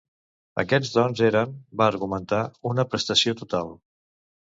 Aquests 0.61 0.93
dons 0.93 1.19
eren, 1.27 1.53
va 1.81 1.89
argumentar, 1.95 2.39
una 2.71 2.87
prestació 2.95 3.35
total. 3.43 3.71